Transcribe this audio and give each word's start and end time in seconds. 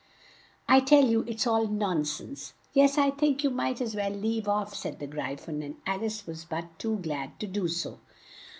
I 0.67 0.79
tell 0.79 1.05
you 1.05 1.21
it 1.27 1.35
is 1.35 1.45
all 1.45 1.67
non 1.67 2.05
sense." 2.05 2.53
"Yes, 2.73 2.97
I 2.97 3.11
think 3.11 3.43
you 3.43 3.51
might 3.51 3.79
as 3.81 3.93
well 3.93 4.09
leave 4.09 4.47
off," 4.47 4.73
said 4.73 4.97
the 4.97 5.05
Gry 5.05 5.35
phon, 5.35 5.61
and 5.61 5.75
Al 5.85 6.03
ice 6.03 6.25
was 6.25 6.43
but 6.43 6.79
too 6.79 6.95
glad 6.97 7.39
to 7.39 7.45
do 7.45 7.67
so. 7.67 7.99